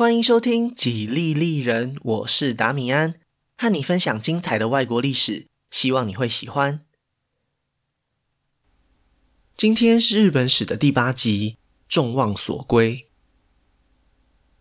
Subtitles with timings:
[0.00, 3.16] 欢迎收听《几利利人》，我是达米安，
[3.58, 6.80] 和你分享精彩的外国历史，希望你会喜欢。
[9.58, 13.08] 今天是日本史的第八集，众望所归。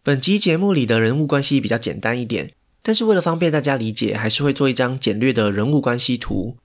[0.04, 2.52] 本集节目里的人物关系比较简单一点，
[2.82, 6.58] 但是为了方便大家理解，还是会做一张简略的人物关系图。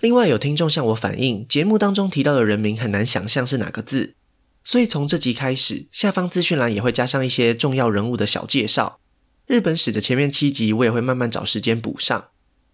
[0.00, 4.16] 另外，有听众向我反映，节目当中提到的人名很难想象是哪个字。
[4.68, 9.00] 所以从这集开始，下方资讯栏也会加上一些重要人物的小介绍。
[9.46, 12.28] 日本史的前面七集，我也会慢慢找时间补上。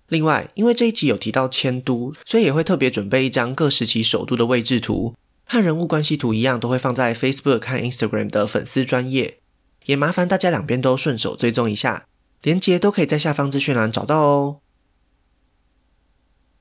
[0.09, 5.15] 另外，因为这一集有提到迁都，所以也会特别准备一张各时期首都的位置图，
[5.47, 9.39] 和人物关系图一样，都会放在 Facebook 和 Instagram 的粉丝专页。
[9.85, 12.09] 也麻烦大家两边都顺手追踪一下，
[12.43, 14.57] 连接都可以在下方资讯栏找到哦。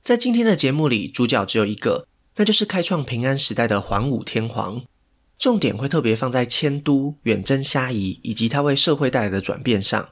[0.04, 2.06] 在今天的节目里，主角只有一个，
[2.36, 4.84] 那就是开创平安时代的桓武天皇。
[5.44, 10.12] 重点会特别放在迁都、远征虾夷以及他为社会带来的转变上。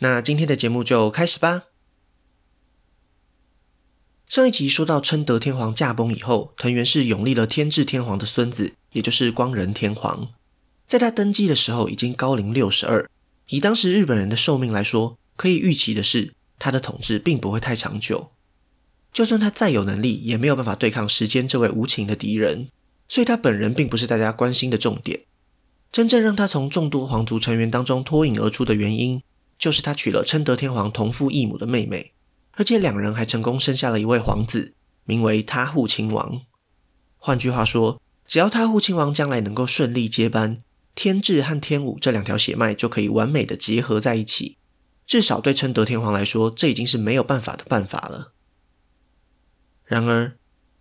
[0.00, 1.66] 那今天的节目就开始吧。
[4.26, 10.32] 上一集说到，称德天皇驾崩以后，藤原氏拥立了天智天皇的孙子，也就是光仁天皇。
[10.84, 13.08] 在他登基的时候，已经高龄六十二。
[13.50, 18.32] 以当时日本人的寿命来说，可以预期的是，他的统治并不会太长久。
[19.12, 22.66] 就算他再有能力，也没有办法对抗时间这位无情的敌人。
[23.10, 25.22] 所以他本人并不是大家关心的重点，
[25.90, 29.20] 真正让他从众多皇族成员当中脱颖而出的原因，
[29.58, 32.12] 就是他娶了称德天皇同父异母的妹妹，
[32.52, 36.42] 而且两人还成功生下了一位皇子，名为他护亲王。
[37.18, 40.62] 换句话说，只要他护亲王将来能够顺利接班，
[40.94, 44.56] 天智和天武这两条血脉就可以完美的结合在一起。
[45.04, 48.32] 至少对称德天皇来说，这已经是没有办法的办法了。
[49.84, 50.36] 然而，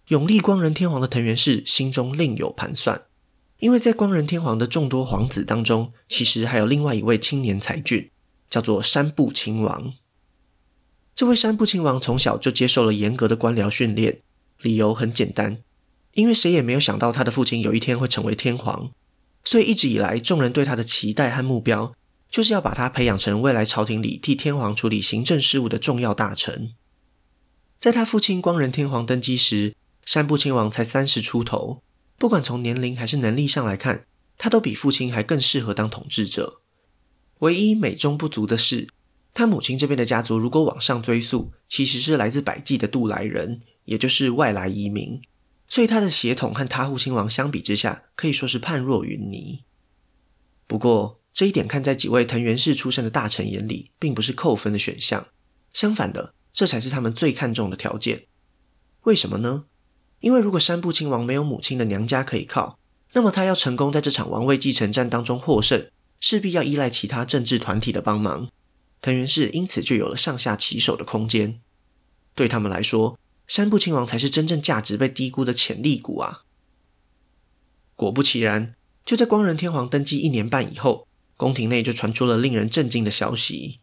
[0.09, 3.03] 永历光仁天皇的藤原氏心中另有盘算，
[3.59, 8.09] 因为在光仁天皇的众多皇子当中，其实还有另外一位青年才俊，
[8.49, 9.93] 叫做山部亲王。
[11.13, 14.21] 这位山部亲王从小就接受了严格的官僚训练，
[14.61, 15.59] 理由很简单，
[16.15, 18.89] 因为谁也没有想到他的父亲有一天会成为天皇，
[19.43, 21.93] 所以一直以来众人对他的期待和目标，
[22.31, 26.71] 就是要把他培养成未来朝廷里替天皇处理行政事务的重要大臣。
[27.79, 29.75] 在他父亲光仁天皇登基时，
[30.09, 31.83] 山部亲王才三十出头，
[32.17, 34.07] 不管从年龄还是能力上来看，
[34.39, 36.61] 他都比父亲还更适合当统治者。
[37.41, 38.89] 唯一美中不足的是，
[39.35, 45.21] 他母亲这边的家族如果往上追溯，其实是来自百济的渡来人，也就是外来移民，
[45.67, 49.63] 所以他的血统和他护亲王相比之下，可以说是判若云泥。
[50.65, 55.27] 不过这一点看在几位藤原氏出身的大臣眼里，并不是扣分的选项，
[55.71, 58.25] 相反的，这才是他们最看重的条件。
[59.03, 59.65] 为什么呢？
[60.19, 62.77] 因为如果山部亲王没有母亲的娘家可以靠，
[63.13, 68.49] 那么他要成功在这场王位继承战当中获胜，势必要依赖其他政治团体的帮忙。
[69.01, 71.59] 藤原氏因此就有了上下其手的空间。
[72.35, 76.41] 对他们来说，山部亲王才是真正价值被低估的潜力股啊！
[77.95, 78.75] 果不其然，
[79.05, 83.79] 就在光仁天皇登基一年半以后，宫廷内就传出了令人震惊的消息。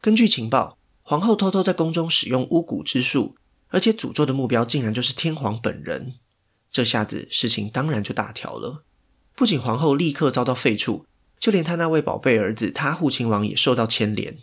[0.00, 3.36] 根据情报，皇后偷偷在宫中使用巫蛊之术。
[3.68, 6.14] 而且诅咒的目标竟然就是天皇本人，
[6.70, 8.84] 这下子事情当然就大条了。
[9.34, 11.04] 不仅皇后立刻遭到废黜，
[11.38, 14.38] 就连他那位宝贝儿子他护亲王也受到牵连。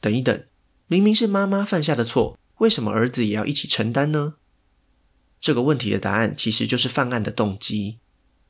[0.00, 0.44] 等一等，
[0.88, 4.34] 明明是妈妈犯下的错，为什么儿子也要一起承担呢？
[5.40, 7.98] 这个问题的答案其实就是犯案的动机，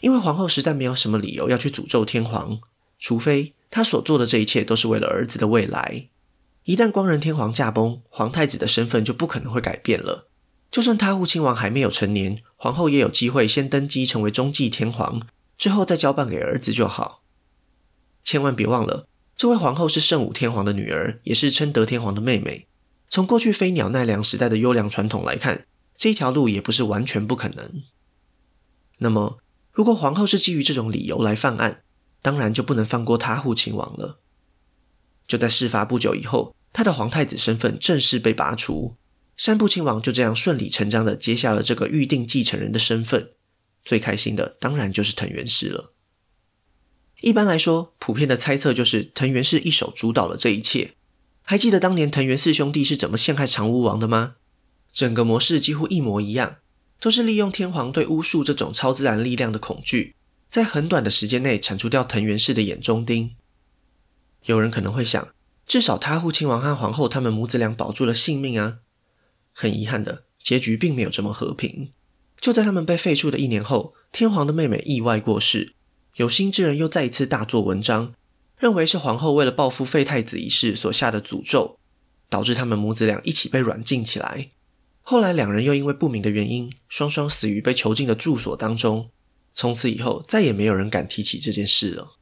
[0.00, 2.60] 因为皇后实在没有什么理由要去诅咒天皇，
[2.99, 6.09] 除非她所做的这一切都是为了儿子的未来。
[6.66, 10.27] 一旦光仁天皇驾崩，皇太子的身份就不可能会改变了。
[10.69, 15.22] 就算他护亲王还没有成年，皇后也有机会先登基成为中继天皇，
[15.56, 17.22] 之后再交办给儿子就好。
[18.25, 19.06] 千万别忘了，
[19.37, 22.66] 这位皇后是圣武天皇的女儿，也是称德天皇的妹妹。
[23.09, 25.66] 从过去飞鸟奈良时代的优良传统来看，
[25.97, 27.84] 这一条路也不是完全不可能。
[28.99, 29.38] 那么，
[29.71, 31.82] 如果皇后是基于这种理由来犯案，
[32.21, 34.19] 当然就不能放过他护亲王了。
[35.26, 38.94] 就在事发不久以后，他的皇太子身份正式被拔除，
[39.37, 43.31] 山部亲王就这样顺理成章的接下了这个预定继承人的身份。
[43.84, 45.93] 最开心的当然就是藤原氏了。
[47.20, 50.93] 一般来说，普遍的猜测就是藤原氏一手主导了这一切。
[51.43, 54.34] 还记得当年藤原四兄弟是怎么陷害长屋王的吗？
[54.93, 56.56] 整个模式几乎一模一样，
[56.99, 60.17] 都是利用天皇对巫术这种超自然力量的恐惧，
[60.50, 63.36] 在很短的时间内铲除掉藤原氏的眼中钉。
[64.46, 65.28] 有人可能会想，
[65.66, 68.78] 至少他护亲王和皇后他们母子俩保住了性命啊。
[69.52, 71.93] 很遗憾的，结局并没有这么和平。
[72.40, 75.72] 就在他们被废黜的一年后，天皇的妹妹意外过世，
[76.16, 78.14] 有心之人又再一次大做文章，
[78.58, 81.78] 认为是皇后为了报复废太子一事所下的诅咒，
[82.28, 84.50] 导致他们母子俩一起被软禁起来。
[85.00, 89.10] 后来两人又因为不明的原因，双双死于被囚禁的住所当中。
[89.54, 92.16] 从此以后，再也没有人敢提起这件事了。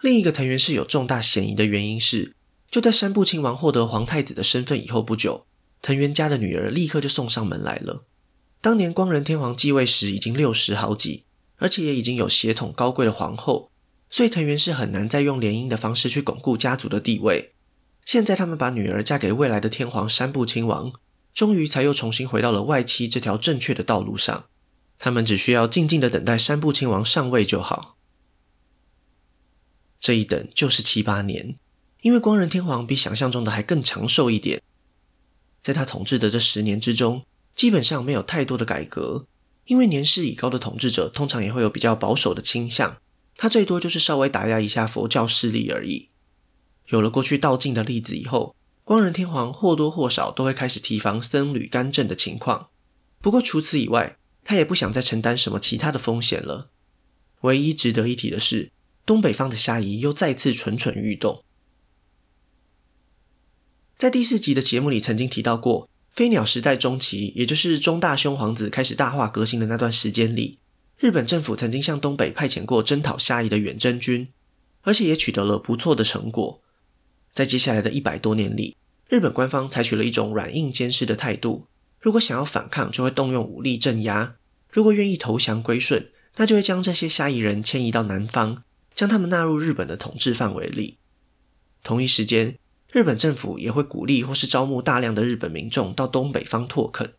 [0.00, 2.34] 另一个藤原氏有重大嫌疑的原因是，
[2.70, 5.46] 就在山部亲王获得皇太子的身份以后不久，
[5.80, 8.04] 藤原家的女儿立刻就送上门来了。
[8.60, 11.24] 当年光仁天皇继位时已经六十好几，
[11.56, 13.70] 而且也已经有血统高贵的皇后，
[14.10, 17.52] 所以藤原氏很难再用联姻的方式去巩固家族的地位。
[18.04, 20.92] 现在他们把女儿嫁给未来的天皇山部亲王，
[21.32, 24.44] 终于才又重新回到了外戚这条正确的道路上。
[24.98, 27.95] 他们只需要静静的等待山部亲王上位就好。
[29.98, 31.56] 这一等就是七八年，
[32.02, 34.62] 因为光仁天皇比想象中的还更长寿一点。
[35.62, 39.26] 在他统治的这十年之中，基本上没有太多的改革，
[39.64, 42.98] 因为年事已高的统治者通常也会有比较保守的倾向，
[43.36, 46.10] 他最多就是稍微打压一下佛教势力而已。
[46.88, 48.54] 有了过去道静的例子以后，
[48.84, 52.68] 光仁天皇或多或少都会开始提防僧侣干政的情况。
[53.20, 56.70] 不过除此以外，他也不想再承担什么其他的风险了。
[57.40, 58.70] 唯一值得一提的是，
[59.06, 61.44] 东北方的虾夷又再次蠢蠢欲动。
[63.96, 70.58] 在第四集的节目里曾经提到过，飞鸟时代中期，也就是中大兄皇子开始大化革新的那段时间里，
[70.98, 74.28] 日本政府曾经向东北派遣过征讨虾夷的远征军，
[74.82, 76.60] 而且也取得了不错的成果。
[77.32, 78.76] 在接下来的一百多年里，
[79.08, 81.66] 日本官方采取了一种软硬兼施的态度。
[82.00, 84.34] 如果想要反抗，就会动用武力镇压；
[84.70, 88.62] 如果愿意投降归顺，那就会将这些虾夷人迁移到南方，
[88.96, 90.96] 将他们纳入日本的统治范围里。
[91.84, 92.58] 同一时间，
[92.90, 97.12] 日本政府也会鼓励或是招募大量的日本民众到东北方拓垦，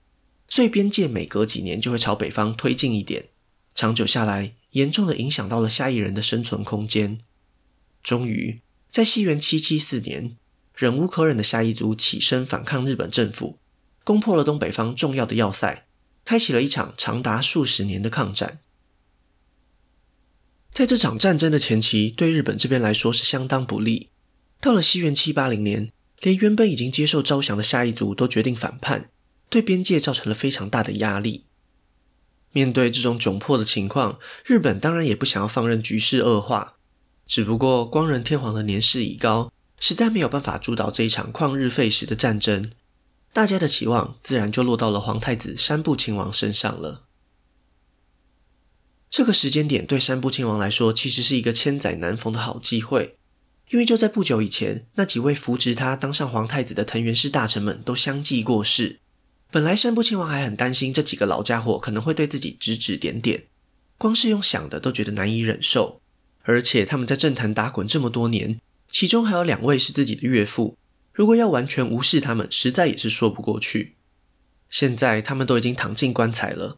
[0.49, 3.27] 所以边界每隔几年就会朝北方推进一点。
[3.75, 7.19] 长久下来，严重的影响到了下一人的生存空间。
[8.03, 10.35] 终于，在西元七七四年，
[10.75, 13.59] 忍无可忍的下一族起身反抗日本政府。
[14.03, 15.85] 攻破了东北方重要的要塞，
[16.23, 18.59] 开启了一场长达数十年的抗战。
[20.77, 24.11] 在这场战争的前期，对日本这边来说是相当不利。
[24.61, 29.09] 到了西元七八零年，连原本已经接受招降的下一族都决定反叛，
[29.49, 31.45] 对边界造成了非常大的压力。
[32.51, 36.75] 面对这种窘迫的情况，日本当然也不想要放任局势恶化。
[37.25, 42.69] 只不过光仁天皇的年事已高，实在没有办法主导这一场旷日费时的战争。
[43.33, 47.06] 大家的期望自然就落到了皇太子山部亲王身上了。
[49.09, 53.17] 这个时间点对山部亲王来说，其实是一个千载难逢的好机会，
[53.69, 58.99] 因为就在不久以前，那几位扶植他当上皇太子的藤原氏大臣们都相继过世。
[59.49, 63.45] 本来山部亲王还很担心这几个老家伙可能会对自己指指点点，
[63.97, 66.01] 光是用想的都觉得难以忍受。
[66.43, 68.59] 而且他们在政坛打滚这么多年，
[68.91, 70.77] 其中还有两位是自己的岳父。
[71.13, 73.95] 如果要完全无视他们，实在也是说不过去。
[74.69, 76.77] 现在他们都已经躺进棺材了，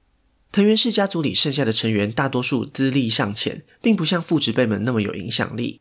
[0.52, 5.80] 藤原氏家族里剩下的成员大多数资历尚浅，并不像父执辈们那么有影响力。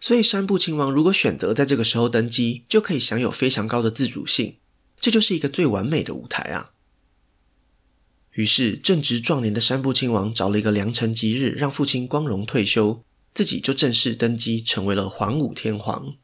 [0.00, 4.56] 所以山部亲王如果选择在这个时候登基，就可以享有非常高的自主性，
[4.98, 6.70] 这就是一个最完美的舞台啊。
[8.32, 13.02] 于是正值壮年的山部亲王找了一个良辰吉日，让父亲光荣退休，
[13.34, 16.14] 自己就正式登基，成为了桓武天皇。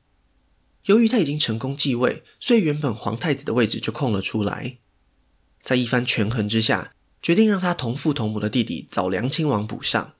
[0.84, 4.78] 由于他已经成功继位，所以原本皇太子的位置就空了出来。
[5.62, 10.12] 在一番权衡之下，决定让他同父同母的弟弟早良亲王补上。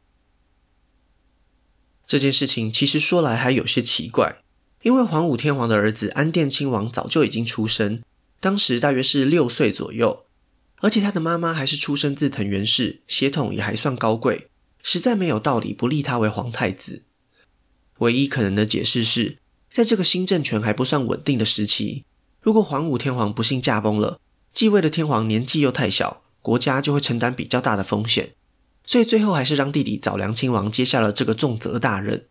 [2.07, 4.37] 这件事情其实说来还有些奇怪，
[4.83, 8.03] 因为桓武天皇的儿子安殿亲王早就已经出生，
[8.39, 10.27] 当时大约是六岁左右，
[10.77, 14.49] 而且他的妈妈还是出生自藤原氏，血统也还算高贵，
[14.83, 17.03] 实在没有道理不立他为皇太子。
[17.99, 19.39] 唯一可能的解释是，
[19.71, 22.05] 在这个新政权还不算稳定的时期，
[22.41, 24.21] 如果桓武天皇不幸驾崩了，
[24.53, 28.35] 继位的天皇年纪又太小，国家就会承担比较大的风险，
[28.85, 32.27] 所以最后还是让弟弟早良亲王接下了这个重责大任。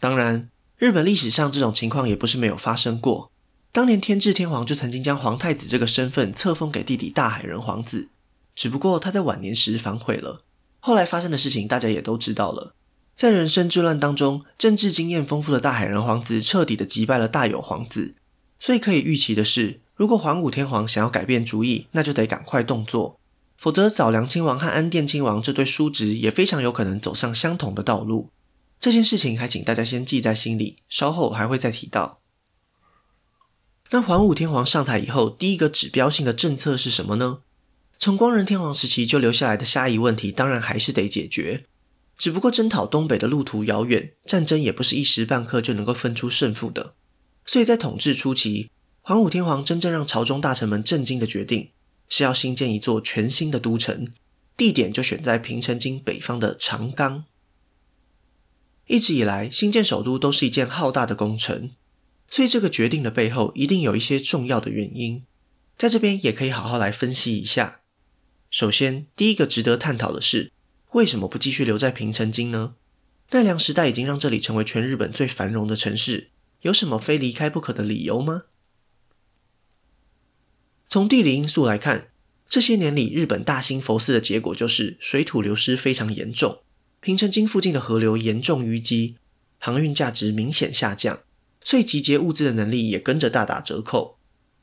[0.00, 3.32] 当然，日本历史上这种情况也不是没有发生过。
[3.70, 8.08] 当年天智天皇就曾经将皇太子这个身份册封给弟弟大海人皇子，
[8.54, 10.42] 只不过他在晚年时反悔了。
[10.80, 12.74] 后来发生的事情大家也都知道了。
[13.14, 18.14] 在人生之乱当中，政治经验丰富的大海人皇子彻底的击败了大友皇子，
[18.60, 23.18] 所以可以预期的是，如果桓武天皇想要改变主意，那就得赶快动作，
[23.56, 28.30] 否则早良亲王和安殿亲王这对叔侄也非常有可能走上相同的道路。
[28.78, 32.20] 这件事情还请大家先记在心里，稍后还会再提到。
[33.90, 37.40] 那桓武天皇上台以后，第一个指标性的政策是什么呢？
[37.98, 41.64] 从光仁天皇时期就留下来的虾夷问题，当然还是得解决。
[42.16, 46.94] 只不过征讨东北的路途遥远，战争也不是一时半刻就能够分出胜负的。
[47.44, 48.70] 所以在统治初期，
[49.08, 51.70] 桓武天皇真正让朝中大臣们震惊的决定，
[52.10, 54.06] 是要新建一座全新的都城，
[54.54, 57.24] 地点就选在平城京北方的长冈。
[58.86, 61.70] 一直以来，新建首都都是一件浩大的工程，
[62.28, 65.24] 所以这个决定的背后一定有一些重要的原因，
[65.78, 67.80] 在这边也可以好好来分析一下。
[68.50, 70.52] 首先，第一个值得探讨的是，
[70.92, 72.74] 为什么不继续留在平城京呢？
[73.30, 76.28] 奈良时代已经让这里成为全日本最繁荣的城市。
[76.60, 78.42] 有什么非离开不可的理由吗？
[80.88, 82.08] 从地理因素来看，
[82.48, 86.60] 这些年里日本大兴佛寺的结果就是水土流失非常严重，
[87.00, 89.16] 平城京附近的河流严重淤积，
[89.58, 91.20] 航运价值明显下降，
[91.62, 94.16] 所以集结物资的能力也跟着大打折扣。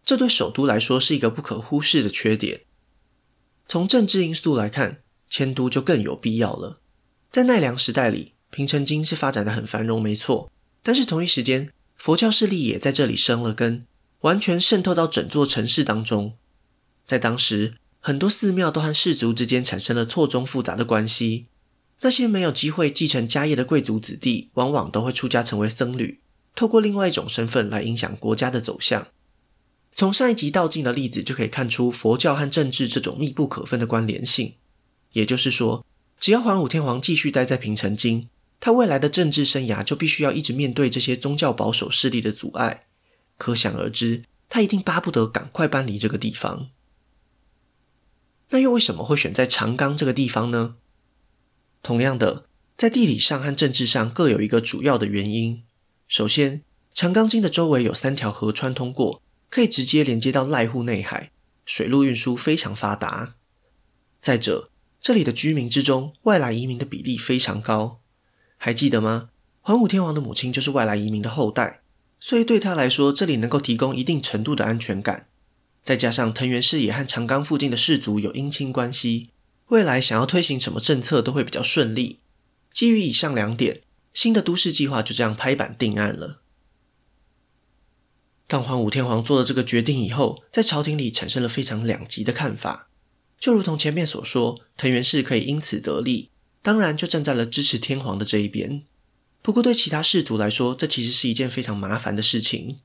[0.03, 2.61] 这对首都来说是一个不可忽视的缺点。
[3.67, 6.79] 从政治因素来看，迁都就更有必要了。
[7.29, 10.51] 在奈良时代里，平城京是发展得很繁荣，没错，
[10.81, 13.85] 但是同一时间，佛教势力也在这里生了根，
[14.25, 16.33] 完全渗透到整座城市当中。
[17.05, 21.45] 在当时，很多寺庙都和氏族之间产生了错综复杂的关系。
[22.01, 26.19] 那些没有机会继承家业的贵族子弟，往往都会出家成为僧侣，
[26.55, 29.07] 透过另外一种身份来影响国家的走向。
[29.93, 34.55] 从上一集道尽的例子就可以看出，佛教和政治这种密不可分的关联性。
[35.13, 35.85] 也就是说，
[36.19, 38.27] 只要桓武天皇继续待在平城京，
[38.59, 42.87] 他未来的政治生涯就必须要一直面对这些宗教保守势力的阻碍，
[43.37, 46.69] 可想而知，他一定巴不得赶快搬离这个地方。
[48.49, 50.75] 那又为什么会选在长冈这个地方呢？
[51.81, 52.45] 同样的，
[52.77, 55.63] 在地理上和政治上各有一个主要的原因。
[56.07, 56.63] 首先，
[56.93, 61.31] 长冈京的周围有三条河川通过，可以直接连接到濑户内海，
[61.65, 63.35] 水路运输非常发达。
[64.21, 67.99] 再者，这里的居民之中，外来移民的比例非常高。
[68.57, 69.29] 还记得吗？
[69.61, 71.81] 桓武天皇的母亲就是外来移民的后代，
[72.19, 75.27] 所以对他来说，这里能够提供一定程度的安全感。
[75.83, 79.29] 再加上藤原氏也和长冈附近的氏族有姻亲关系，
[79.67, 82.19] 未来想要推行什么政策都会比较顺利。
[82.73, 83.81] 基于以上两点，
[84.13, 86.41] 新的都市计划就这样拍板定案了。
[88.47, 92.89] 当桓武天皇做了这个决定以后，在朝廷里产生了非常两极的看法。
[93.39, 96.29] 就如同前面所说，藤原氏可以因此得利。
[96.61, 98.83] 当然，就站在了支持天皇的这一边。
[99.45, 102.79] 不过，对其他氏族来说，这其实是一件非常麻烦的事情。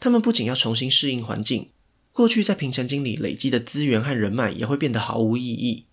[0.00, 1.68] 他们不仅要重新适应环境，
[2.10, 5.84] 过去在平城京里累积的资源和人脉也会变得毫无意义，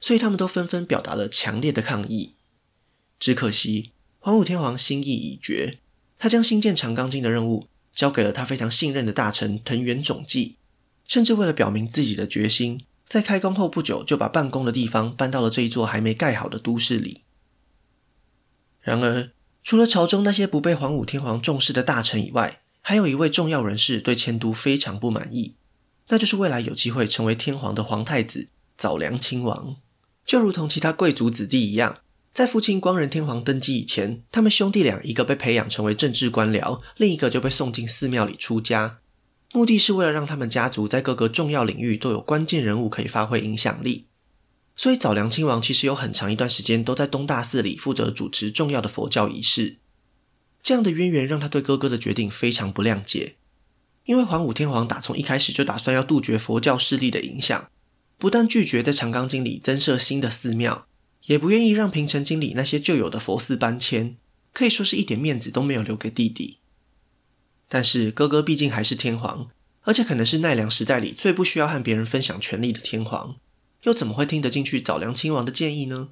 [0.00, 2.32] 所以他们都纷纷表达了强烈的抗议。
[3.20, 5.78] 只可惜，桓武天皇心意已决，
[6.18, 10.56] 他将兴建长冈京的任务交给了他非常信任的大臣藤原种继，
[11.06, 12.80] 甚至为了表明自己的决心。
[13.06, 17.20] 在开工后不久，就把办公的地方搬到了这一座还没盖好的都市里。
[18.80, 19.32] 然而，
[19.66, 25.56] 除了朝中那些不被皇武天皇重视的大臣以外，还有一位重要人士对迁都非常不满意，
[26.06, 28.46] 那就是未来有机会成为天皇的皇太子
[28.78, 29.74] 早良亲王。
[30.24, 31.98] 就如同其他贵族子弟一样，
[32.32, 38.98] 在父亲光仁天皇登基以前，他们兄弟俩一个被培养成为政治官僚，另一个就被送进寺庙里出家。
[39.52, 44.06] 目的是为了让他们家族在各个重要领域都有关键人物可以发挥影响力，
[44.76, 49.78] 所以早良亲王其实有很长一段时间都在东大寺里负责主持重要的佛教仪式。
[50.62, 53.36] 这样的渊源让他对哥哥的决定非常不谅解，
[54.04, 57.70] 因为桓武天皇打从一开始就打算要杜绝佛教势力的影响，
[58.18, 60.86] 不但拒绝在长冈京里增设新的寺庙，
[61.26, 64.16] 也不愿意让平城京里那些旧有的佛寺搬迁，
[64.52, 66.58] 可以说是一点面子都没有留给弟弟。
[67.68, 69.48] 但是哥哥毕竟还是天皇，
[69.82, 73.36] 而且可能是奈良时代里最不需要和别人分享权力的天皇，
[73.86, 76.08] 又怎么会听得进去早良亲王的建议呢？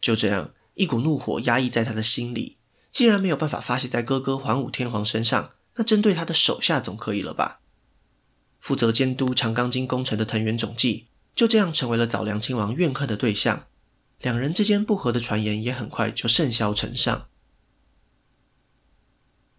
[0.00, 2.56] 就这样，一股怒火压抑在他的心里。
[2.92, 7.58] 既然没有办法发泄在哥哥桓武天皇身上，那针对他的手下总可以了吧？
[8.60, 13.66] 负责监督长钢筋工程的藤原种继就这样成为了早良亲王怨恨的对象。
[14.20, 17.26] 两人之间不和的传言也很快就甚嚣尘上。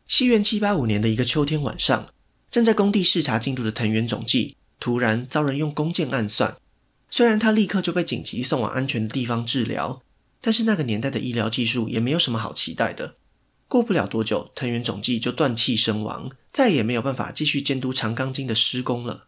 [0.07, 2.13] 西元七八五年的一个秋天晚上，
[2.49, 6.57] 正在工地视察进度的藤原种继突然遭人用弓箭暗算。
[7.09, 10.01] 虽然他立刻就被紧急送往安全的地方治疗，
[10.41, 13.15] 但是那个年代的医疗技术也没有什么好期待的。
[13.67, 19.27] 过不了多久，藤原总计就断气身亡，再也没有办法继续监督长钢筋的施工了。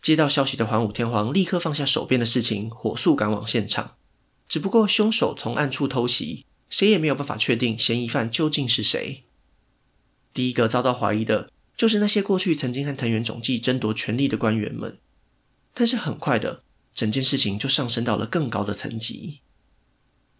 [0.00, 3.96] 接到消息的桓武天皇立刻放下手边的事情，火速赶往现场。
[4.48, 6.44] 只不过凶手从暗处偷袭。
[6.72, 9.24] 谁也没有办法确定嫌疑犯究竟是谁。
[10.32, 14.96] 第一个遭到怀疑的就是那些过去曾经和藤原总计争夺权力的官员们。
[15.74, 16.62] 但是很快的，
[16.94, 19.40] 整件事情就上升到了更高的层级。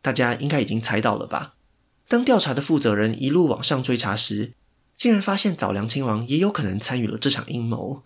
[0.00, 1.54] 大家应该已经猜到了吧？
[2.08, 4.52] 当调查的负责人一路往上追查时，
[4.96, 8.02] 竟然发现早良亲王也有可能参与了这场阴谋，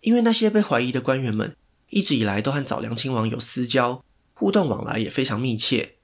[0.00, 1.56] 因为那些被怀疑的官员们
[1.90, 4.04] 一直以来都和早良亲王有私交，
[4.34, 5.94] 互动往来也非常密切。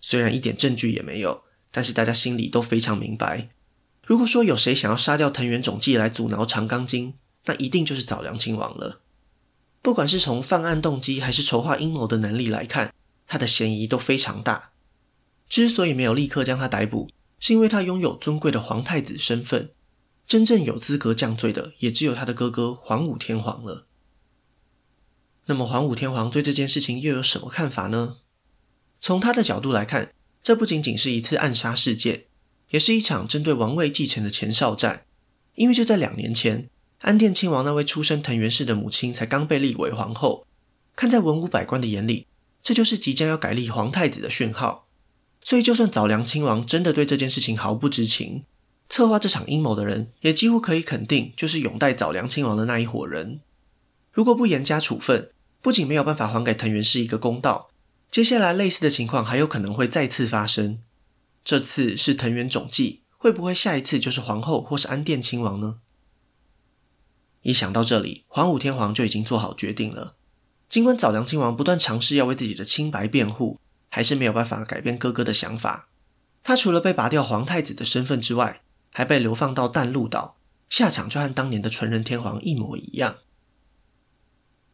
[0.00, 3.50] 虽然一点证据也没有，但是大家心里都非常明白，
[4.04, 9.00] 如果说有谁想要杀掉藤原种继来阻挠长冈京，那一定就是早良亲王了。
[9.80, 12.92] 不管是从犯案动机还是筹划阴谋的能力来看，
[13.26, 14.70] 他的嫌疑都非常大。
[15.48, 17.08] 之所以没有立刻将他逮捕，
[17.38, 19.70] 是因为他拥有尊贵的皇太子身份，
[20.26, 23.86] 真正有资格降罪的也只有他的哥哥桓武天皇了。
[25.46, 28.18] 那么桓武天皇对这件事情又有什么看法呢？
[29.00, 32.24] 从他的角度来看，这不仅仅是一次暗杀事件，
[32.70, 35.06] 也是一场针对王位继承的前哨战。
[35.54, 40.46] 因为就在两年前，安殿亲王那位出身藤原氏的母亲才刚被立为皇后，
[40.96, 42.26] 看在文武百官的眼里，
[42.62, 44.88] 这就是即将要改立皇太子的讯号。
[45.42, 48.44] 所以，就算早良亲王真的对这件事情毫不知情，
[48.88, 53.40] 策划这场阴谋的人也几乎可以肯定，就是拥戴早良亲王的那一伙人。
[54.12, 55.30] 如果不严加处分，
[55.62, 57.70] 不仅没有办法还给藤原氏一个公道，
[58.10, 60.80] 接下来类似的情况还有可能会再次发生。
[61.44, 65.76] 这次是藤原种继，会不会下一次就是皇后或是安殿亲王呢？
[67.48, 70.16] 一想到这里，桓武天皇就已经做好决定了。
[70.68, 73.58] 尽管早良亲王不断尝试要为自己的清白辩护。
[73.90, 75.88] 还是没有办法改变哥哥的想法。
[76.42, 80.36] 他除了被拔掉皇太子的身份之外，还被流放到淡路岛，
[80.68, 83.16] 下场就和当年的纯仁天皇一模一样。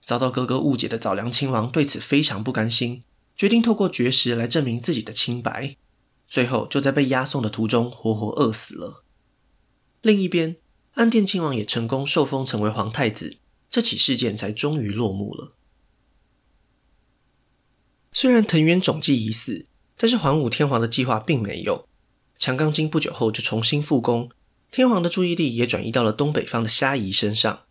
[0.04, 3.04] 遭到哥哥误解的早良亲王对此非常不甘心，
[3.36, 5.76] 决定透过绝食来证明自己的清白。
[6.26, 9.04] 最后就在被押送的途中活活饿死了。
[10.02, 10.56] 另一边，
[10.94, 15.52] 安殿亲王也成功受封成为皇太子，这起事件才终于落幕了。
[18.12, 21.88] 虽然藤原种继已死，但是桓武天皇的计划并没有。
[22.38, 24.30] 长冈京不久后就重新复工，
[24.70, 27.64] 天皇的注意力也转移到了东北方的虾夷身上。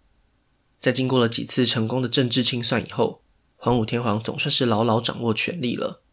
[0.81, 3.23] 在经过了几次成功的政治清算以后，
[3.55, 6.03] 桓武天皇总算是牢牢掌握权力了。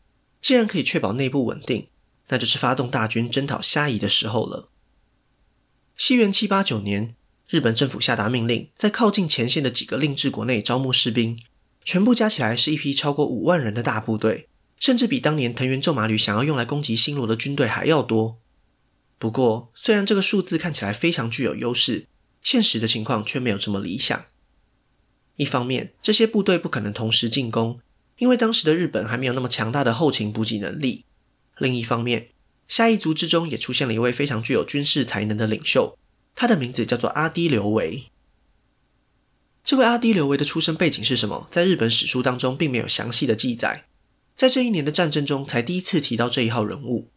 [0.40, 1.88] 既然可以确保内部稳定，
[2.28, 4.69] 那就是发动大军征讨虾夷的时候了。
[6.00, 7.14] 西元七八九年，
[7.46, 11.38] 日本政府下达命令，在靠近前线的几个令制国内招募士兵。
[11.84, 18.38] 全部加起来是一批超过五万人的大部队，甚至比当年藤原仲麻吕想要用来攻击新罗的军队还要多。
[19.18, 22.06] 不过，虽然这个数字看起来非常具有优势，
[22.42, 24.24] 现实的情况却没有这么理想。
[25.36, 27.78] 一方面，这些部队不可能同时进攻，
[28.16, 31.04] 因为当时的日本还没有那么强大的后勤补给能力；
[31.58, 32.30] 另一方面，
[32.70, 35.98] 下一族之中也出现了一位非常具有军事才能的领袖，
[36.36, 38.04] 他的名字叫做阿低留维。
[39.64, 41.48] 这位阿低留维的出生背景是什么？
[41.50, 43.86] 在日本史书当中并没有详细的记载，
[44.36, 47.08] 在这一年的战争中才第一次提到这一号人物。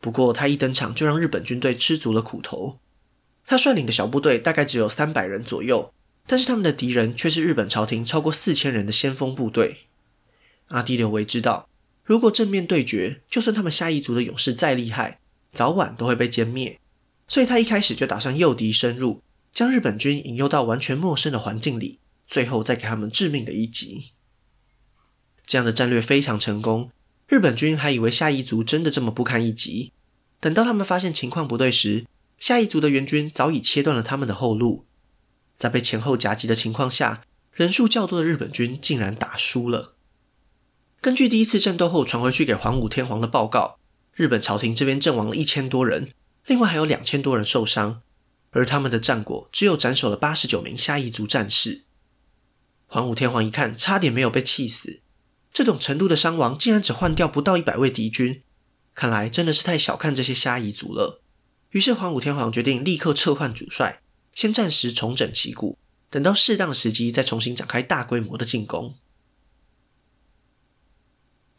[0.00, 2.78] 不过他一登场就让日本军队吃足了苦头。
[3.44, 5.92] 他率领的小部队大概只有三百人左右，
[6.28, 9.88] 但是他们的敌人却是日本朝廷超过四千人的先锋部队。
[10.68, 11.68] 阿低留维知道，
[12.04, 15.20] 如果正面对决，就算他们虾夷族的勇士再厉害，
[15.52, 16.78] 早晚都会被歼灭。
[17.28, 19.22] 所以他一开始就打算诱敌深入。
[19.52, 24.12] 将日本军引诱到完全陌生的环境里，最后再给他们致命的一击。
[25.44, 26.92] 这样的战略非常成功，
[27.26, 29.92] 日本军还以为虾夷族真的这么不堪一击。
[30.38, 32.06] 等到他们发现情况不对时，
[32.38, 34.86] 虾夷族的援军早已切断了他们的后路。
[35.58, 39.96] 在被前后夹击的情况下，人数较多的日本军竟然打输了。
[41.02, 43.78] 根据第一次战斗后传回去给桓武天皇的报告，
[44.12, 46.12] 日本朝廷这边阵亡了一千多人，
[46.44, 48.02] 另外还有两千多人受伤。
[48.50, 51.84] 而他们的战果只有斩首了八十九名虾夷族战士。
[52.86, 55.00] 桓武天皇一看，差点没有被气死。
[55.54, 58.42] 这种程度的伤亡，竟然只换掉不到一百位敌军，
[58.94, 61.22] 看来真的是太小看这些虾夷族了。
[61.70, 64.02] 于是桓武天皇决定立刻撤换主帅，
[64.34, 65.78] 先暂时重整旗鼓，
[66.10, 68.94] 等到适当的时机再重新展开大规模的进攻。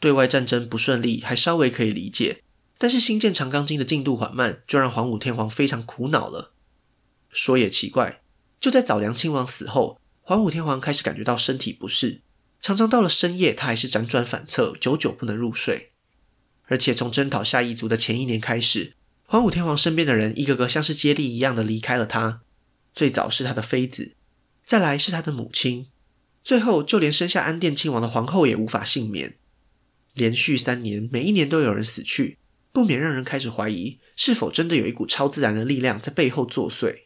[0.01, 2.41] 对外战争不顺利还稍微可以理解，
[2.79, 6.51] 但是新建长冈京的进度缓慢，就让桓武天皇非常苦恼了。
[7.29, 8.21] 说也奇怪，
[8.59, 12.21] 就在早良亲王死后，桓武天皇开始感觉到身体不适，
[12.59, 15.91] 常常到了深夜，他还是辗转反侧，久久不能入睡。
[16.65, 18.95] 而且从征讨虾夷族的前一年开始，
[19.27, 22.41] 桓武天皇身边的人一个个像是接力一样的离开了他。
[22.93, 24.15] 最早是他的妃子，
[24.65, 25.87] 再来是他的母亲，
[26.43, 29.37] 最后就连生下安殿亲王的皇后也无法幸免。
[30.13, 32.38] 连续三年，每一年都有人死去，
[32.71, 37.04] 不免让人开始怀疑，是否真的有一股超自然的力量在背后作祟。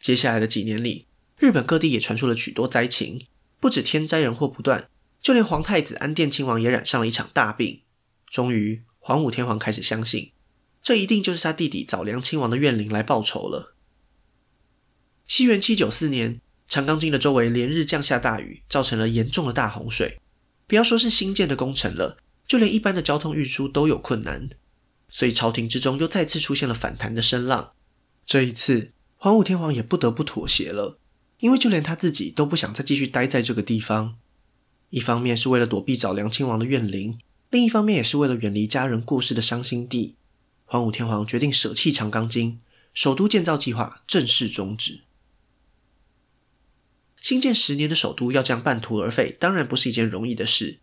[0.00, 1.06] 接下来的几年里，
[1.38, 3.26] 日本各地也传出了许多灾情，
[3.60, 4.88] 不止天灾人祸不断，
[5.20, 7.82] 就连皇太子安殿亲王也染上了一场大病。
[8.26, 10.32] 终于，桓武天皇开始相信，
[10.82, 13.74] 这一定就是他弟弟早良亲王的怨灵来报仇了。
[15.26, 20.18] 西元七九四年，长冈京的周围连日降下大雨，造成了严重的大洪水。
[20.70, 24.48] 不要说是新建的工程了，就连一般的交通运输都有困难。
[25.08, 27.72] 所以朝廷之中又再次出现了反弹的声浪。
[28.24, 31.00] 这一次，桓武天皇也不得不妥协了，
[31.40, 34.14] 因为就连他自己都不想再继续待在这个地方。
[34.90, 37.18] 一方面是为了躲避早良亲王的怨灵，
[37.50, 40.14] 另一方面也是为了远离家人过世的伤心地。
[40.66, 42.60] 桓武天皇决定舍弃长冈京，
[42.94, 45.00] 首都建造计划正式终止。
[47.20, 50.78] 新建十年的首都要这样半途而废，当然不是一件容易的事。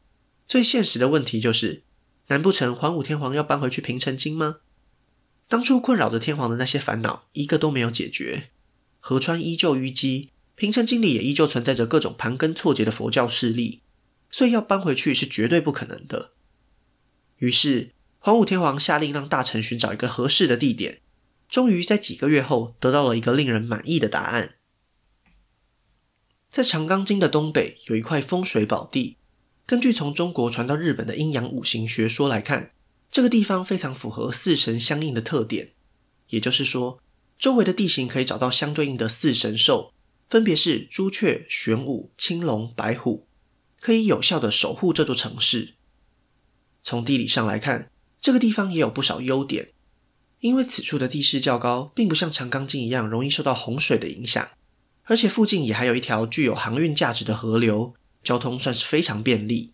[0.47, 1.83] 最现实的问题就是，
[2.27, 4.57] 难不成桓武天皇要搬回去平城京吗？
[5.49, 8.49] 当初困扰着天皇的那些烦恼，一个都没有解决。
[8.99, 13.81] 河川依旧淤积，平城京里也依旧存在着各种盘根错节的佛教势力，
[14.29, 16.31] 所以要搬回去是绝对不可能的。
[17.37, 20.99] 于是，桓武天皇下令让大臣寻找一个合适的地点，
[21.49, 24.55] 终于在几个月后得到了一个令人满意的答案。
[26.57, 29.17] 在长冈京的东北有一块风水宝地。
[29.67, 32.71] 根据从中国传到日本的阴阳五行学说来看，
[33.11, 35.73] 这个地方非常符合四神相应的特点。
[36.29, 36.99] 也就是说，
[37.37, 39.93] 周围的地形可以找到相对应的四神兽，
[40.27, 43.27] 分别是朱雀、玄武、青龙、白虎，
[43.79, 45.75] 可以有效地守护这座城市。
[46.81, 49.73] 从地理上来看，这个地方也有不少优点，
[50.39, 54.49] 因为此处的地势较高，并不像长冈京一样容易受到洪水的影响。
[55.07, 59.73] 而且附近也还有一条具有航运价值的河流，交通算是非常便利。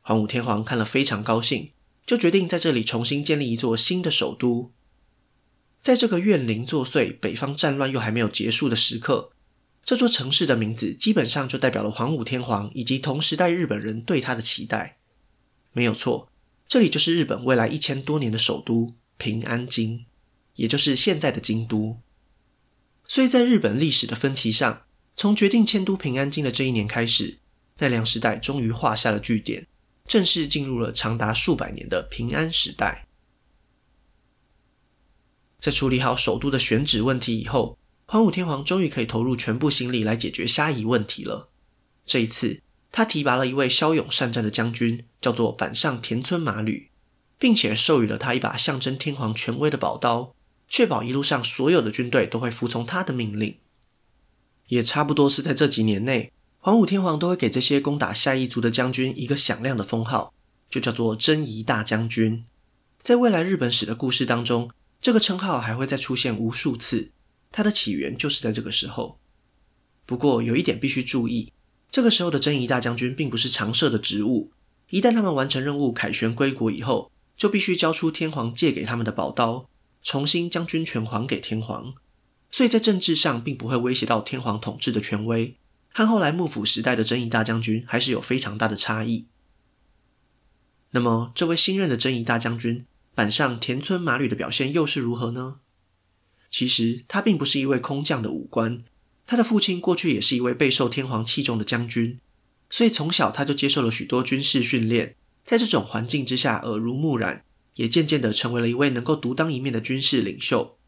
[0.00, 1.72] 桓武天皇看了非常高兴，
[2.06, 4.72] 就决定在这里重新建立一座新的首都。
[5.80, 9.30] 在这个怨灵作祟、北方战乱又还没有结束的时刻，
[9.84, 14.98] 这座城市的名字基本上就代表了桓武天皇以及同时代日本人对他的期待。
[15.72, 16.28] 没有错，
[16.68, 20.04] 这里就是日本未来一千多年的首都平安京，
[20.54, 21.98] 也就是现在的京都。
[23.10, 24.82] 所以在日本历史的分歧上，
[25.16, 27.38] 从决定迁都平安京的这一年开始，
[27.78, 29.66] 奈良时代终于画下了句点，
[30.06, 33.08] 正式进入了长达数百年的平安时代。
[35.58, 41.48] 在处理好首都的选址问题以后，桓武天皇终于可以投入全部心力来解决虾夷问题了。
[42.06, 46.90] 这一次，他提拔了一位骁勇善战的将军，叫做板上田村麻吕，
[47.40, 50.36] 并且授予了他一把象征天皇权威的宝刀。
[50.70, 53.58] 确保一路上所有的军队都会服从他的命令，
[54.68, 60.32] 也差不多是在这几年内，桓武天皇都会给这些攻打下邑族的将军一个响亮的封号，
[60.70, 62.44] 就叫做征夷大将军。
[63.02, 67.10] 在未来日本史的故事当中，这个称号还会再出现无数次。
[67.50, 69.18] 它的起源就是在这个时候。
[70.06, 71.52] 不过有一点必须注意，
[71.90, 74.52] 这个时候的征夷大将军并不是常设的职务，
[74.90, 79.69] 一旦他们完成任务凯旋归国以后，就必须交出天皇借给他们的宝刀。
[80.02, 81.94] 重新将军权还给天皇，
[82.50, 85.56] 所以在政治上并不会威胁到天皇统治的权威，
[85.92, 89.26] 和后来幕府时代的征夷大将军还是有非常大的差异。
[90.92, 92.84] 那么，这位新任的征夷大将军
[93.14, 95.56] 板上田村麻吕的表现又是如何呢？
[96.50, 98.82] 其实他并不是一位空降的武官，
[99.26, 102.18] 他的父亲过去也是一位备受天皇器重的将军，
[102.68, 107.44] 所以从小他就接受了许多军事训练，在这种环境之下耳濡目染。
[107.74, 110.78] 也渐渐地成为了一位能够独当一面的军事领袖。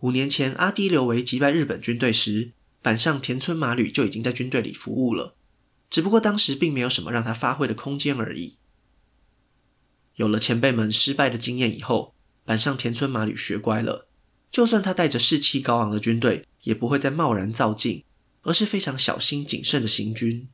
[0.00, 5.36] 五年前，阿滴留维击败日本军队时，板上田村麻吕就已经在军队里服务了，
[5.88, 8.58] 只不过当时并没有什么让他发挥的空间而已。
[10.16, 14.08] 有了前辈们失败的经验以后，板上田村麻吕学乖了，
[14.50, 18.04] 就算他带着士气高昂的军队，也不会再贸然造进，
[18.42, 20.48] 而是非常小心谨慎的行军。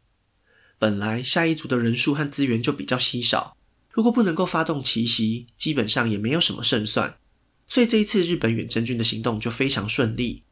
[0.78, 3.56] 本来下一族的人数和资源就比较稀少。
[3.98, 7.18] 如果不能够发动奇袭，基本上也没有什么胜算。
[7.66, 10.44] 所以这一次日本远征军的行动就非常顺利。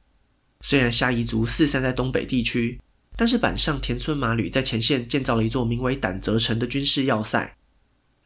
[0.62, 2.80] 虽然虾夷族四散在东北地区，
[3.16, 7.56] 但是板上田村麻吕在前线建造了一座名为胆泽城的军事要塞。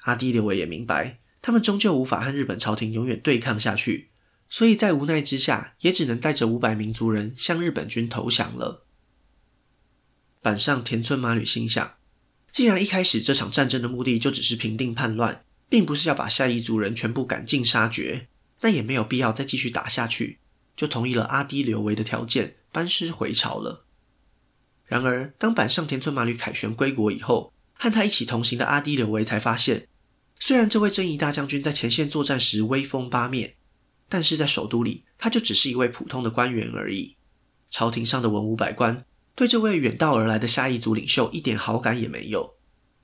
[0.04, 4.08] 阿滴留维也明白，他们终究无法和日本朝廷永远对抗下去，
[4.48, 8.86] 所以在无奈之下，也只能带着五百名族人向日本军投降了。
[10.40, 11.99] 板上田村麻吕心想。
[12.52, 18.26] 既然一开始这场战争的目的就只是平定叛乱，并不是要把下邑族人全部赶尽杀绝，
[18.60, 20.38] 那也没有必要再继续打下去，
[20.76, 23.84] 就同意了阿滴留维的条件，班师回朝了。
[24.86, 29.86] 然而，当板上田村麻吕凯旋归国以后，和他一起同行的阿滴留维才发现，
[30.40, 33.54] 虽然这位征夷大将军在前线作战时威风八面，
[34.08, 37.14] 但是在首都里，他就只是一位普通的官员而已。
[37.70, 39.04] 朝廷上的文武百官，
[39.40, 42.56] 对这位远道而来的下邑族领袖一点好感也没有，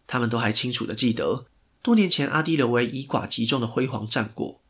[0.06, 1.46] 他们都还清楚地记得，
[1.80, 4.60] 多年前阿第留维以寡击众的辉煌战果。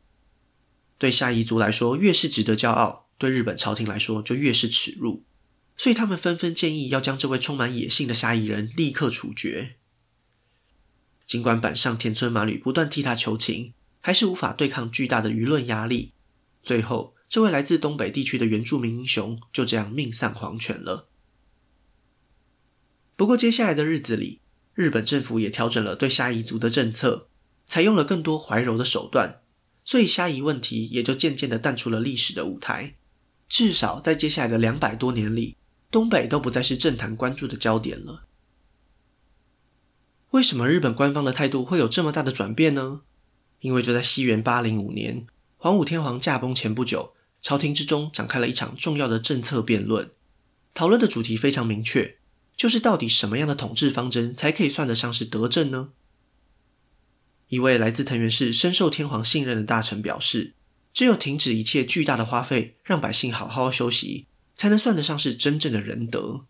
[0.97, 5.25] 对下夷族来说，越是值得骄傲；对日本朝廷来说，就越是耻辱。
[5.75, 9.75] 所以他们纷纷建议要将这位充满野性的下夷人立刻处决。
[11.25, 16.13] 尽管板上田村麻吕不断替他求情，还是无法对抗巨大的舆论压力。
[16.63, 21.09] 最后，这位来自东北地区的原住民英雄就这样命丧黄泉了。
[23.17, 24.41] 不过，接下来的日子里，
[24.75, 27.27] 日本政府也调整了对下夷族的政策，
[27.65, 29.41] 采用了更多怀柔的手段，
[29.83, 32.93] 所以下夷问题也就渐渐地淡出了历史的舞台。
[33.49, 35.57] 至少在接下来的两百多年里，
[35.89, 38.25] 东北都不再是政坛关注的焦点了。
[40.29, 43.01] 为什么日本官方的态度会有这么大的转变呢？
[43.61, 45.25] 因为就在西元八零五年，
[45.57, 50.11] 桓武天皇驾崩前不久，朝廷之中展开了一场重要的政策辩论，
[50.75, 52.16] 讨论的主题非常明确。
[52.57, 55.91] 就是到底什么样的统治方针才可以算得上是德政呢？
[57.49, 60.55] 一位来自藤原氏、深受天皇信任的大臣表示，
[60.91, 66.45] 只有停止一切巨大的花费，让百姓好好休息，才能算得上是真正的仁德。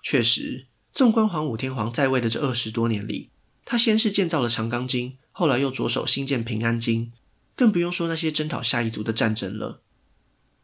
[0.00, 3.30] 确实，纵观桓武天皇在位的这二十多年里，
[3.64, 7.10] 他先是建造了长冈京，后来又着手兴建平安京，
[7.56, 9.82] 更不用说那些征讨下一族的战争了。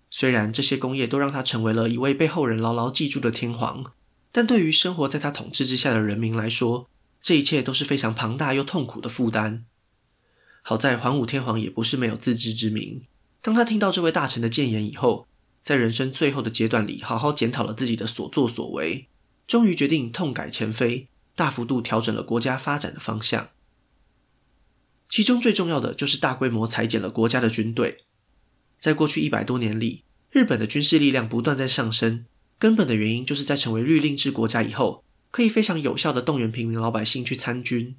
[0.09, 3.93] 虽然这些功业都让他成为了一位被后人牢牢记住的天皇。
[4.33, 6.89] 但对于生活在他统治之下的人民来说，
[7.21, 9.67] 这一切都是非常庞大又痛苦的负担。
[10.63, 13.03] 好在桓武天皇也不是没有自知之明，
[13.43, 15.27] 当他听到这位大臣的谏言以后，
[15.63, 19.09] 在人生最后的阶段里，好好检讨了自己的所作所为，
[19.47, 23.51] 终于决定痛改前非，大幅度调整了国家发展的方向。
[25.09, 28.05] 其中最重要的就是大规模裁减了国家的军队。
[28.81, 32.25] 在过去一百多年里，日本的军事力量不断在上升。
[32.63, 37.97] 根本的原因就是在成为律令制国家以后，可以非常有效地动员平民老百姓去参军。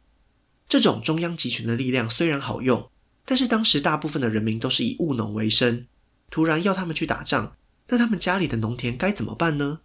[0.70, 2.90] 这种中央集权的力量虽然好用，
[3.26, 5.86] 但是当时大部分的人民都是以务农为生，
[6.30, 7.58] 突然要他们去打仗，
[7.90, 9.82] 那他们家里的农田该怎么办呢？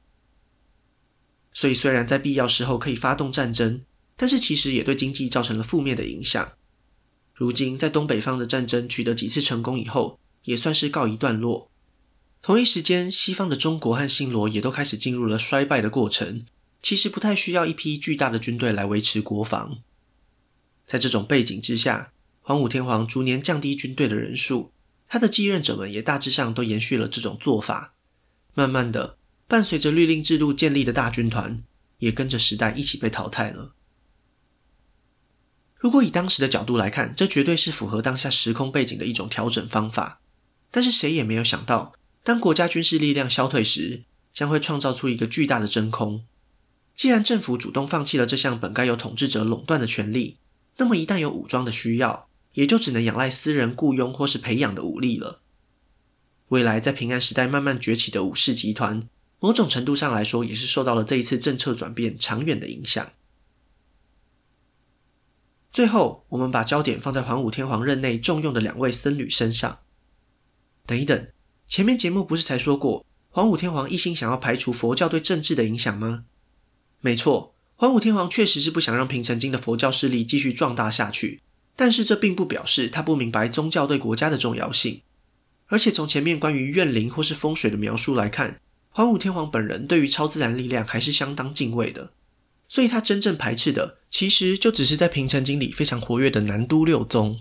[1.53, 3.81] 所以虽然在必要时候可以发动战争，
[4.15, 6.53] 但是其实也对经济造成了负面的影响。
[7.35, 11.69] 如今在东北方的战争取得几次成功以后，也算是告一段落。
[12.41, 16.47] 同一时间，西方的中国和新罗也都开始进入了衰败的过程。
[16.81, 19.79] 其实不太需要一批巨大的军队来维持国防。
[20.87, 24.73] 在这种背景之下，桓武天皇逐年降低军队的人数，
[25.09, 27.95] 他的继任者们也大致上都延续了这种做法。
[28.55, 31.63] 慢慢的，伴随着律令制度建立的大军团，
[31.99, 33.75] 也跟着时代一起被淘汰了。
[35.77, 40.21] 如果以当时的角度来看，这绝对是符合当下时空背景的一种调整方法。
[40.71, 41.93] 但是谁也没有想到。
[42.29, 44.03] 当国家军事力量消退时，
[44.35, 46.27] 将会创造出一个巨大的真空。
[46.95, 50.37] 既然政府主动放弃了这项本该由统治者垄断的权利，
[50.77, 55.41] 那么一旦有武装的需要，也就只能仰赖私人雇佣或是培养的武力了。
[56.49, 59.09] 未来在平安时代慢慢崛起的武士集团，
[59.41, 63.11] 某种程度上来说，也是受到了这一次政策转变长远的影响。
[65.73, 69.79] 最后，我们把焦点放在桓武天皇任内重用的两位僧侣身上。
[70.85, 71.27] 等一等。
[71.69, 76.25] 前面节目不是才说过，桓武天皇一心想要排除佛教对政治的影响吗？
[77.03, 81.43] 没错，桓武天皇确实是不想让平城京的佛教势力继续壮大下去，
[81.77, 85.03] 但是这并不表示他不明白宗教对国家的重要性。
[85.67, 92.13] 而且从前面关于怨灵或是风水的描述来看，桓武天皇本人对于超自然力量还是相当敬畏的，
[92.67, 97.41] 所以他真正排斥的其实就只是在平城京里非常活跃的南都六宗。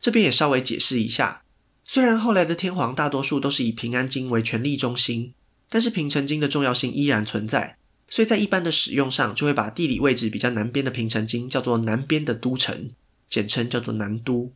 [0.00, 1.42] 这边也稍微解释一下。
[1.90, 5.32] 虽然后来的天皇大多数都是以平安京为权力中心，
[5.70, 7.78] 但是平城京的重要性依然存在，
[8.10, 12.90] 所以在一般的使用上，就会把地理位置比较南边的平城京叫做南边的都城，
[13.30, 14.52] 简称叫做南都。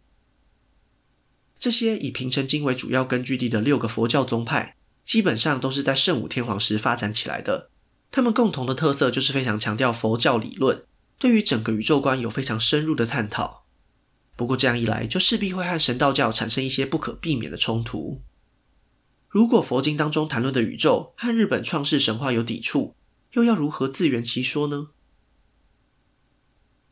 [1.58, 7.70] 这些以平城京为主要根据地的六个佛教宗派，基本上都是在圣武天皇时发展起来的。
[8.10, 10.84] 他们共同的特色就是非常强调佛教理论，
[11.18, 13.61] 对于整个宇宙观有非常深入的探讨。
[14.36, 18.22] 不过这样一来，就势必会和神道教产生一些不可避免的冲突。
[19.28, 22.94] 如果佛经当中谈论的宇宙和日本创世神话有抵触，
[23.32, 24.88] 又要如何自圆其说呢？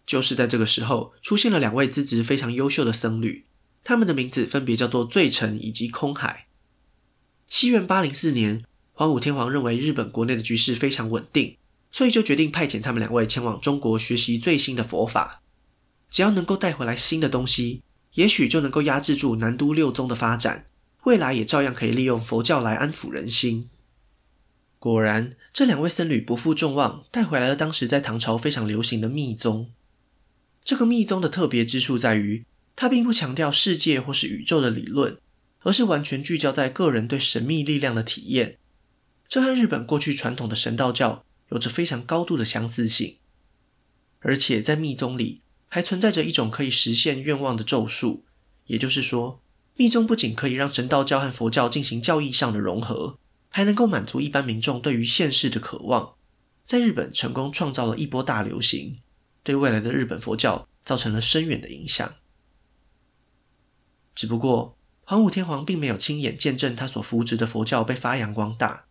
[0.07, 3.45] 就是在这个时候，出现了两位资质非常优秀的僧侣，
[3.85, 6.47] 他们的名字分别叫做罪澄以及空海。
[7.47, 11.57] 西元八零四年，桓武天皇认为日本国内的局势非常稳定，
[11.93, 15.43] 所以就决定派遣他们两位前往中国学习最新的佛法。
[16.11, 17.83] 只要能够带回来新的东西，
[18.15, 20.67] 也许就能够压制住南都六宗的发展，
[21.05, 23.69] 未来也照样可以利用佛教来安抚人心。
[24.79, 29.71] 果然，这两位僧侣不负众望，带回来了当时在唐朝非常流行的密宗。
[30.65, 32.45] 这个密宗的特别之处在于，
[32.75, 35.19] 它并不强调世界或是宇宙的理论，
[35.61, 38.57] 而是完全聚焦在个人对神秘力量的体验。
[39.29, 43.17] 这和日本过去传统的神道教有着非常高度的相似性。
[44.21, 45.41] 而且在密宗里，
[45.73, 48.25] 还存在着一种可以实现愿望的咒术，
[48.67, 49.41] 也就是说，
[49.77, 53.17] 密宗不仅可以让神道教和佛教进行教义上的融合，
[53.49, 56.15] 还能够满足一般民众对于现世的渴望。
[56.67, 58.99] 在日本成功创造了一波大流行，
[59.45, 62.15] 对未来的日本佛教造成了深远的影响。
[64.15, 68.87] 只不过，桓武天皇并没有亲眼见证他所扶植的佛教被发扬光大，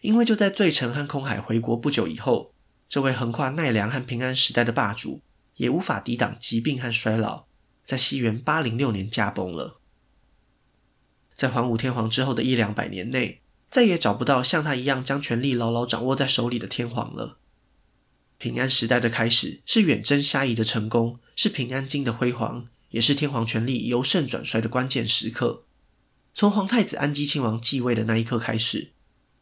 [0.00, 2.52] 因为就在罪臣和空海回国不久以后，
[2.88, 5.20] 这位横跨奈良和平安时代的霸主
[5.56, 7.44] 也无法抵挡疾病和衰老，
[7.84, 9.80] 在西元八零六年驾崩了。
[11.34, 13.40] 在桓武天皇之后的一两百年内，
[13.70, 17.38] 再也找不到像他一样将权力牢牢掌握在手里的天皇了。
[18.38, 25.64] 平安时代的开始是远征虾夷的成功，是平安京的辉煌，也是天皇权力由盛转衰的关键时刻。
[26.34, 28.90] 从皇太子安基亲王继位的那一刻开始，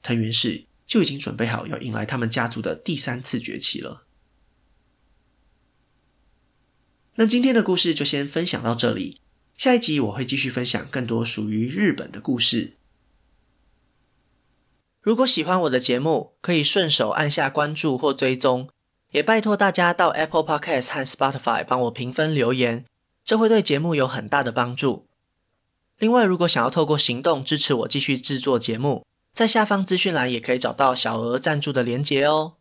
[0.03, 4.05] 藤原氏就已经准备好要迎来他们家族的第三次崛起了。
[7.17, 9.21] 那今天的故事就先分享到这里。
[9.57, 12.73] 下一集我会继续分享更多属于日本的故事。
[15.03, 18.69] 如果喜欢我的节目，可以顺手按下关注或追踪，
[19.11, 22.87] 也拜托大家到 Apple Podcast 和 Spotify 帮我评分留言，
[23.23, 25.07] 这会对节目有很大的帮助。
[25.99, 32.55] 另外，如果想要透过行动支持我继续制作节目，在下方资讯栏也可以找到小额赞助的连结哦。